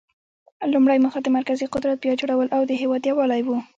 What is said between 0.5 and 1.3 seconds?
لومړۍ موخه د